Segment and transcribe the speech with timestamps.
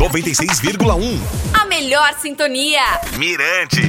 [0.00, 1.20] 96,1.
[1.52, 2.80] A melhor sintonia.
[3.18, 3.82] Mirante.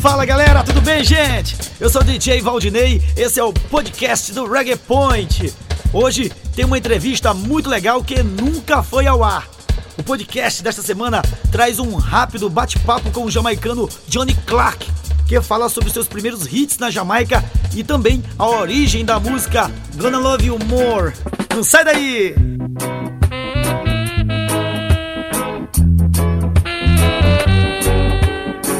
[0.00, 1.56] Fala galera, tudo bem, gente?
[1.78, 5.54] Eu sou o DJ Valdinei, esse é o podcast do Reggae Point.
[5.92, 9.53] Hoje tem uma entrevista muito legal que nunca foi ao ar.
[9.96, 11.22] O podcast desta semana
[11.52, 14.86] traz um rápido bate-papo com o jamaicano Johnny Clark,
[15.26, 20.18] que fala sobre seus primeiros hits na Jamaica e também a origem da música Gonna
[20.18, 21.14] Love You More.
[21.54, 22.34] Não sai daí!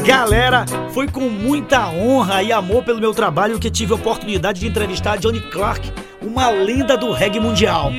[0.05, 4.67] Galera, foi com muita honra e amor pelo meu trabalho que tive a oportunidade de
[4.67, 5.91] entrevistar Johnny Clark,
[6.25, 7.91] uma lenda do reggae mundial.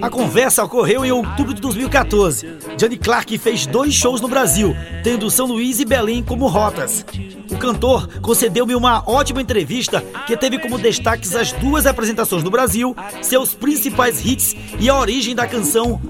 [0.00, 2.58] A conversa ocorreu em outubro de 2014.
[2.76, 7.04] Johnny Clark fez dois shows no Brasil, tendo São Luís e Belém como rotas.
[7.50, 12.96] O cantor concedeu-me uma ótima entrevista que teve como destaques as duas apresentações no Brasil,
[13.20, 16.00] seus principais hits e a origem da canção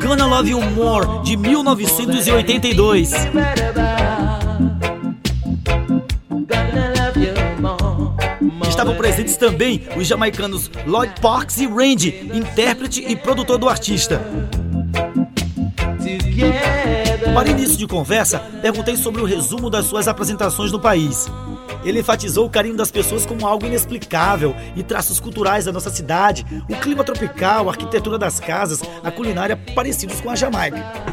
[0.00, 3.10] Gonna Love You More de 1982.
[8.68, 14.20] Estavam presentes também os jamaicanos Lloyd Parks e Randy, intérprete e produtor do artista.
[17.34, 21.28] Para início de conversa, perguntei sobre o resumo das suas apresentações no país.
[21.84, 26.44] Ele enfatizou o carinho das pessoas como algo inexplicável e traços culturais da nossa cidade,
[26.68, 31.09] o clima tropical, a arquitetura das casas, a culinária parecidos com a Jamaica.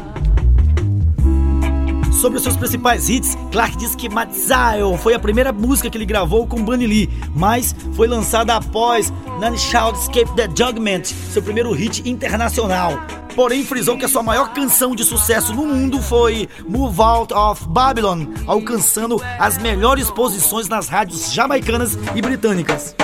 [2.18, 6.04] Sobre os seus principais hits, Clark diz que Matzile foi a primeira música que ele
[6.04, 11.72] gravou com Bunny Lee, mas foi lançada após None Shall Escape the Judgment, seu primeiro
[11.72, 12.94] hit internacional.
[13.36, 17.68] Porém, frisou que a sua maior canção de sucesso no mundo foi Move Out of
[17.68, 22.96] Babylon, alcançando as melhores posições nas rádios jamaicanas e britânicas.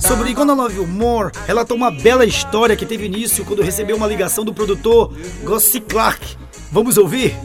[0.00, 4.06] Sobre Gonna Love You More, relatou uma bela história que teve início quando recebeu uma
[4.06, 5.12] ligação do produtor
[5.42, 6.36] Gossi Clark.
[6.70, 7.36] Vamos ouvir?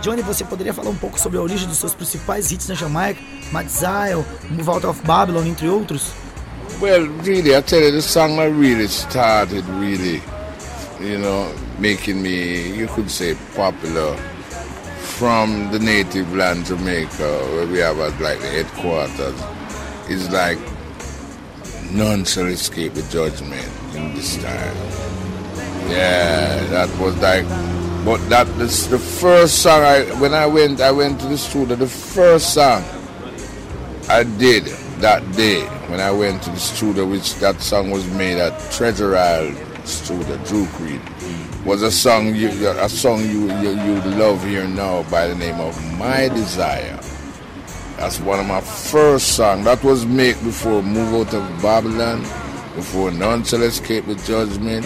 [0.00, 3.20] Johnny, você poderia falar um pouco sobre a origem dos seus principais hits na Jamaica?
[3.52, 6.12] Mad Zion, Move Out of Babylon, entre outros?
[6.80, 10.22] Well, really, I tell you, the song I really started really,
[11.00, 14.16] you know, making me, you could say, popular
[15.22, 19.40] from the native land Jamaica, where we have as like the headquarters.
[20.08, 20.58] It's like
[21.92, 24.76] none shall escape the judgment in this time.
[25.88, 27.46] Yeah, that was like,
[28.04, 31.76] but that is the first song I when I went I went to the studio.
[31.76, 32.82] The first song
[34.08, 34.64] I did
[34.98, 39.16] that day when I went to the studio, which that song was made at Treasure
[39.16, 41.00] Isle Studio, Drew Creed,
[41.64, 45.60] was a song you a song you you you love here now by the name
[45.60, 46.98] of My Desire.
[47.96, 49.64] That's one of my first songs.
[49.64, 52.22] That was made before Move Out of Babylon,
[52.74, 54.84] before None Shall Escape the Judgment,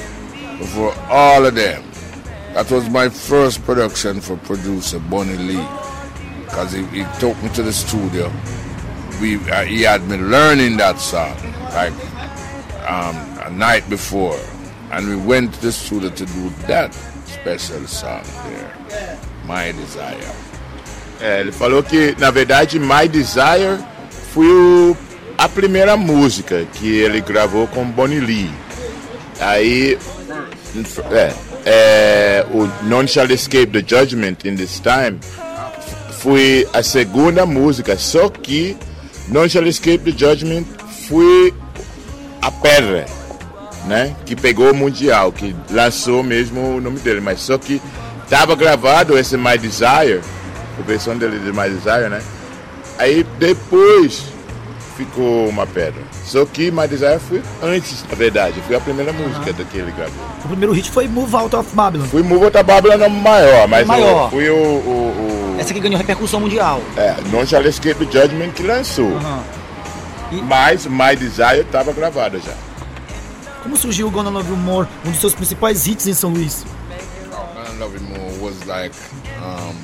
[0.59, 1.83] before all of them.
[2.53, 5.69] That was my first production for producer Bonnie Lee.
[6.45, 8.31] Because he, he took me to the studio.
[9.21, 11.37] We, uh, he had me learning that song
[11.73, 11.93] like
[12.87, 13.17] um,
[13.47, 14.39] a night before.
[14.93, 16.95] And we went to the studio to do that
[17.27, 20.33] special song there, My Desire.
[21.21, 23.79] É, ele falou que, na verdade, My Desire
[24.33, 24.97] foi o,
[25.39, 28.51] a primeira música que ele gravou com Bonnie Lee.
[29.41, 29.99] Aí,
[31.11, 31.33] é,
[31.65, 35.19] é, o Non Shall Escape the Judgment in This Time
[36.21, 38.77] foi a segunda música, só que
[39.29, 40.65] Non Shall Escape the Judgment
[41.09, 41.53] foi
[42.43, 43.07] a pedra,
[43.87, 44.15] né?
[44.25, 47.81] Que pegou o Mundial, que lançou mesmo o nome dele, mas só que
[48.25, 50.21] estava gravado esse My Desire
[50.79, 52.23] a versão dele de My Desire, né?
[52.99, 54.25] Aí depois
[54.97, 56.03] ficou uma pedra.
[56.25, 58.61] Só que My Desire foi antes, na verdade.
[58.67, 60.25] Foi a primeira música do que ele gravou.
[60.45, 62.07] O primeiro hit foi Move Out of Babylon.
[62.07, 64.31] Foi Move Out of Babylon maior, mas maior.
[64.31, 66.81] Foi o, o, o, Essa que ganhou repercussão mundial.
[66.97, 69.07] É, Non Shall Escape Judgment que lançou.
[69.07, 69.41] Uhum.
[70.33, 70.43] E...
[70.43, 72.53] Mas My Desire estava gravada já.
[73.67, 76.65] Como surgiu o Gonna Love You More, um dos seus principais hits em São Luís?
[77.29, 78.95] Gonna Love You More was like
[79.43, 79.75] um,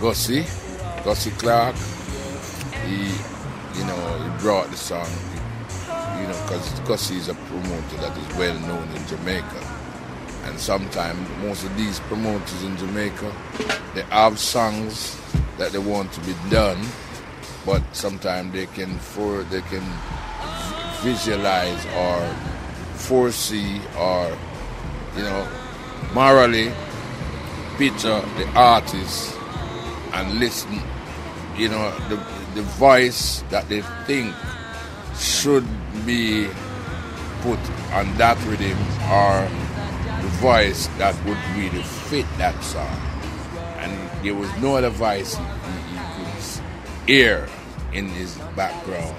[0.00, 0.44] Gussie,
[1.04, 1.76] Gussie Clark.
[2.84, 3.14] He,
[3.78, 3.94] you know,
[4.24, 5.06] he brought the song,
[6.20, 9.62] you know, because Gussie is a promoter that is well known in Jamaica.
[10.46, 13.32] And sometimes most of these promoters in Jamaica,
[13.94, 15.16] they have songs
[15.58, 16.84] that they want to be done,
[17.64, 19.84] but sometimes they can for they can
[21.04, 22.18] visualize or
[22.94, 24.34] foresee or,
[25.16, 25.46] you know,
[26.14, 26.72] morally
[27.76, 29.36] picture the artist
[30.14, 30.80] and listen,
[31.56, 32.16] you know, the,
[32.54, 34.34] the voice that they think
[35.18, 35.66] should
[36.06, 36.48] be
[37.42, 37.58] put
[37.92, 38.78] on that rhythm
[39.12, 39.46] or
[40.22, 42.96] the voice that would really fit that song.
[43.78, 43.92] And
[44.24, 46.62] there was no other voice he, he, could
[47.06, 47.48] hear
[47.92, 49.14] in his background,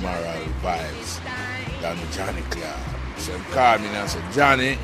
[0.00, 1.20] moral vibes,
[1.80, 2.76] than Johnny Clark.
[3.18, 4.74] So he called me and said, Johnny,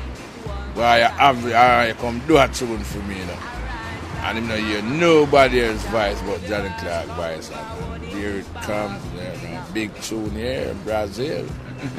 [0.73, 3.39] why you have I come do a tune for me, you know.
[4.23, 7.51] And him not hear nobody else's voice but Johnny Clark voice.
[7.51, 11.45] And here it comes, you know, big tune here in Brazil.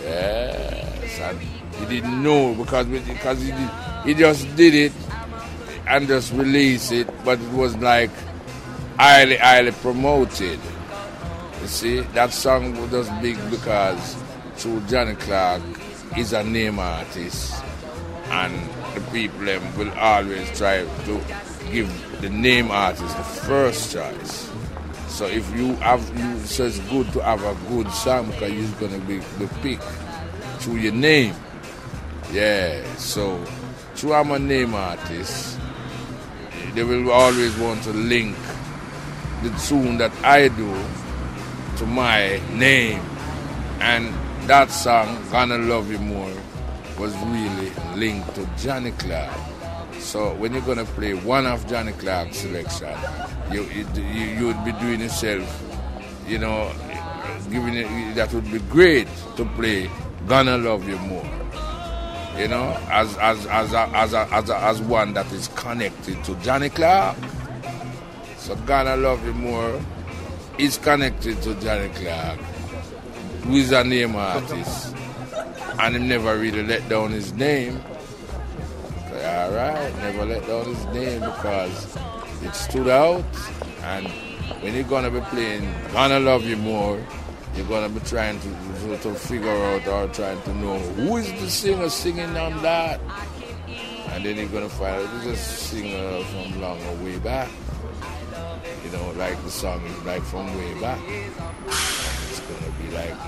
[0.00, 3.70] yes, and he didn't know because because he did,
[4.04, 4.92] he just did it
[5.86, 8.10] and just released it, but it was like
[8.98, 10.58] highly highly promoted.
[11.60, 14.16] You see, that song was big because
[14.56, 15.62] through Johnny Clark
[16.16, 17.62] is a name artist,
[18.30, 18.54] and
[18.94, 21.20] the people will always try to
[21.72, 24.50] give the name artist the first choice.
[25.08, 28.88] So if you have, you, so it's good to have a good song because you're
[28.88, 29.80] gonna be the pick
[30.60, 31.34] through your name.
[32.32, 32.84] Yeah.
[32.96, 33.42] So
[33.94, 35.58] through I'm a name artist,
[36.74, 38.36] they will always want to link
[39.42, 40.74] the tune that I do
[41.76, 43.00] to my name,
[43.80, 44.14] and
[44.48, 46.32] that song "Gonna Love You More"
[46.98, 49.36] was really linked to Johnny Clark.
[49.98, 52.96] So when you're gonna play one of Johnny Clark's selection,
[53.52, 55.44] you you, would be doing yourself,
[56.26, 56.72] you know,
[57.50, 59.90] giving it, that would be great to play
[60.26, 61.30] "Gonna Love You More."
[62.38, 67.16] You know, as as as as as as one that is connected to Johnny Clark.
[68.38, 69.78] So "Gonna Love You More"
[70.58, 72.38] is connected to Johnny Clark,
[73.44, 74.96] who is a name artist,
[75.78, 77.80] and he never really let down his name.
[79.12, 81.96] All right, never let down his name because
[82.42, 83.24] it stood out.
[83.82, 84.08] And
[84.62, 87.04] when you're gonna be playing "Gonna Love You More,"
[87.54, 91.50] you're gonna be trying to, to, figure out or trying to know who is the
[91.50, 93.00] singer singing on that.
[94.12, 97.48] And then you're gonna find out is a singer from long way back.
[98.86, 101.00] You know, like the song is like from way back.
[101.08, 103.18] It's gonna be like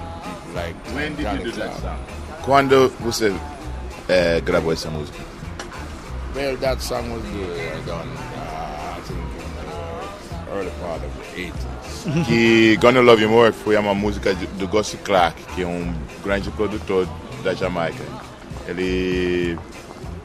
[0.54, 1.98] like When did Johnny you do that song?
[2.44, 3.34] Quando você
[4.08, 5.18] eh, gravou essa música?
[6.36, 11.50] Well, that song was uh, done, uh, I think, in the early part of the
[11.50, 12.24] 80s.
[12.24, 16.52] que Gonna Love You More foi uma música do Gossi Clark, que é um grande
[16.52, 17.08] produtor
[17.42, 18.04] da Jamaica.
[18.68, 19.58] Ele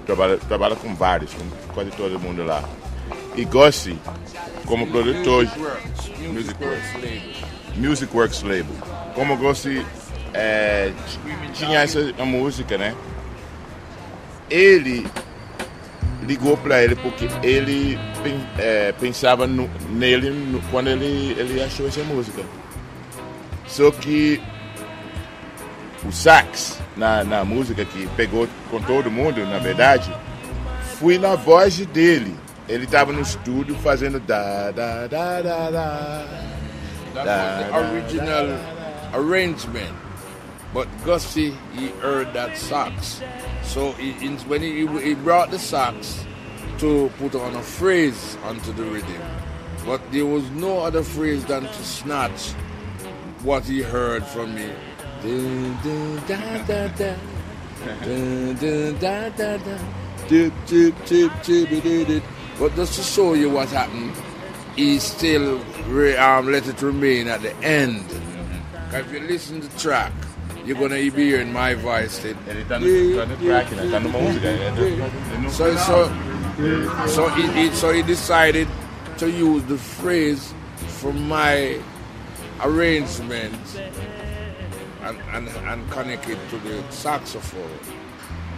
[0.06, 2.63] trabalha, trabalha com vários, com quase todo mundo lá.
[3.36, 3.98] E Gossi,
[4.66, 5.46] como produtor,
[6.32, 7.22] Music Works label.
[7.76, 8.76] Music Works Label,
[9.16, 9.84] como Gossi
[10.34, 10.92] é,
[11.54, 12.94] tinha essa música, né?
[14.50, 15.08] Ele
[16.22, 17.98] ligou para ele porque ele
[18.60, 22.44] é, pensava no- nele no- quando ele, ele achou essa música.
[23.68, 24.40] Só que
[26.06, 30.14] o sax na, na música que pegou com todo mundo, na verdade,
[31.00, 32.36] fui na voz dele.
[32.69, 36.25] Ele estava no estúdio fazendo da da da da da.
[37.13, 38.60] That Da, was da, the original
[39.13, 39.94] arrangement.
[40.74, 43.21] But Gussie, he heard that sax.
[43.62, 44.13] So he,
[44.47, 46.26] when he, he brought the sax
[46.80, 49.21] to put on a phrase onto the rhythm.
[49.85, 52.54] But there was no other phrase than to snatch
[53.44, 54.69] what he heard from me.
[55.21, 57.16] Dun, dun, da, da, da.
[58.04, 59.78] Dun, dun, da, da, da.
[60.28, 62.23] Dip, dip, dip, dip, dip, dip, dip.
[62.60, 64.14] But just to show you what happened,
[64.76, 68.06] he still re, um, let it remain at the end.
[68.92, 70.14] If you listen to the track,
[70.66, 72.19] you're gonna be hearing my voice.
[72.19, 72.38] Then.
[72.48, 73.90] Ele tá no, tá no track, né?
[73.92, 74.48] Tá numa música.
[74.48, 76.12] É no, é no So, so,
[77.07, 78.68] so he, he, so he decided
[79.18, 80.54] to use the phrase
[81.00, 81.80] from my
[82.62, 83.56] arrangement
[85.04, 88.03] and, and, and connect it to the saxophone.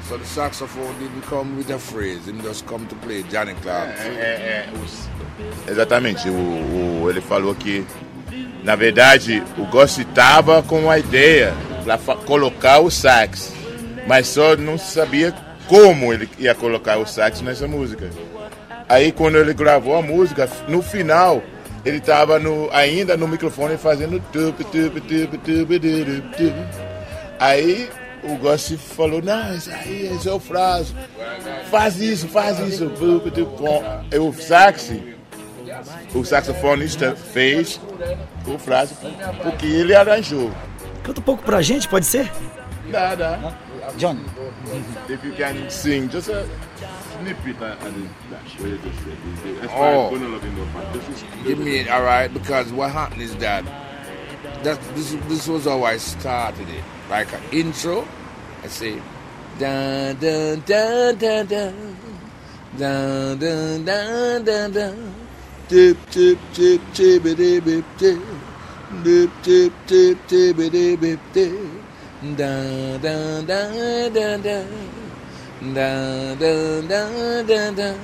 [0.08, 3.90] So the saxophone didn't come with a phrase, it just come to play Johnny Clark.
[3.90, 5.10] É, é, é, os-
[5.68, 6.30] exatamente.
[6.30, 6.34] O,
[7.04, 7.84] o- ele falou que,
[8.64, 13.52] na verdade, o Gossi estava com a ideia para colocar o sax,
[14.08, 15.34] mas só não sabia
[15.68, 18.08] como ele ia colocar o sax nessa música.
[18.88, 21.42] Aí, quando ele gravou a música, no final,
[21.84, 24.20] ele estava no, ainda no microfone fazendo.
[24.32, 26.56] tup, tup, tup, tup, tup, tup.
[27.40, 27.90] Aí
[28.28, 30.94] o Gossi falou: Não, isso aí esse é o frase.
[31.70, 32.90] Faz isso, faz isso.
[34.12, 34.92] Com o sax,
[36.14, 37.80] o saxofonista fez
[38.48, 38.96] o frase
[39.44, 40.52] porque ele arranjou.
[41.04, 42.32] Canta um pouco pra gente, pode ser?
[42.92, 43.54] Dá, dá.
[43.98, 44.18] John.
[45.10, 46.44] If you can sing just a
[47.20, 47.56] snippet
[48.82, 49.62] just said.
[49.62, 50.10] That's Oh.
[50.12, 50.68] love man.
[50.94, 53.64] Just a- Give me all right because what happened is that
[54.66, 56.84] that this this was how I started it.
[57.10, 58.08] Like an intro,
[58.64, 58.98] I say
[59.60, 61.74] dun dun dun dun dun
[62.78, 64.96] dun dun dun dun dun
[65.70, 68.24] dip dip dip dip dip dip dip
[69.04, 71.54] dip dip dip dip dip dip dip
[72.40, 74.42] dun dun dun dun dun
[75.76, 75.90] dun
[76.42, 77.98] dun dun dun dun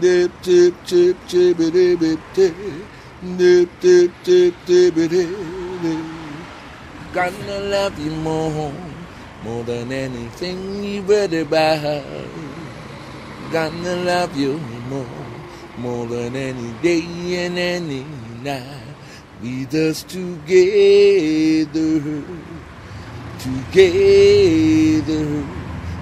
[0.00, 3.66] Dip dip dip dip dip dip dip Gonna
[7.60, 8.72] love you more
[9.42, 12.04] more than anything you've ever buy.
[13.50, 15.04] Gonna love you more
[15.78, 18.04] more than any day and any
[18.44, 18.94] night.
[19.42, 21.72] With us together,
[23.40, 24.44] together,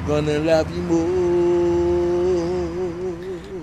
[0.07, 1.36] gonna love you more.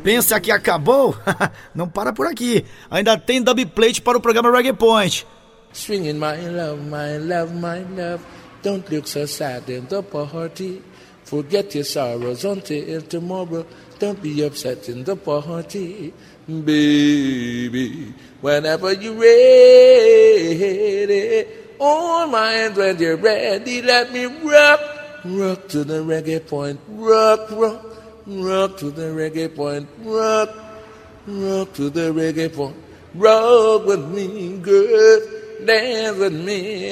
[0.04, 1.16] Pensa que acabou?
[1.74, 2.66] Não para por aqui.
[2.92, 5.26] Ainda tem dub plate para o programa Reggae Point.
[5.72, 8.22] Swinging my love, my love, my love.
[8.62, 10.82] Don't look so sad in the party.
[11.26, 13.66] Forget your sorrows until tomorrow.
[13.98, 16.14] Don't be upset in the party.
[16.48, 20.66] Baby, whenever you're ready.
[21.80, 23.82] Hold my hand when you're ready.
[23.82, 24.80] Let me rock,
[25.26, 26.80] rock to the reggae point.
[26.90, 29.88] Rock, rock, rock to the reggae point.
[30.04, 30.50] Rock,
[31.28, 32.76] rock to the reggae point.
[33.16, 35.20] Rock with me, girl.
[35.66, 36.92] Dance with me.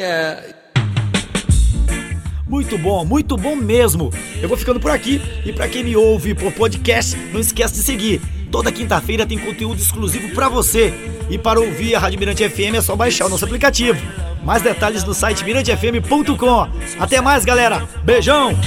[2.48, 4.12] Muito bom, muito bom mesmo.
[4.42, 7.84] Eu vou ficando por aqui e para quem me ouve por podcast, não esquece de
[7.84, 8.22] seguir.
[8.52, 10.94] Toda quinta-feira tem conteúdo exclusivo para você.
[11.30, 14.02] E para ouvir a Rádio Mirante FM é só baixar o nosso aplicativo.
[14.44, 16.68] Mais detalhes no site mirantefm.com.
[17.00, 17.88] Até mais, galera.
[18.04, 18.58] Beijão.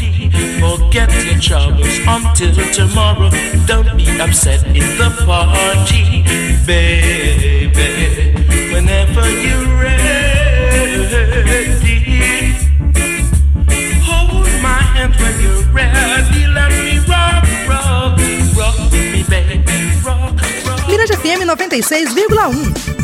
[20.89, 23.04] Mirante FM 96,1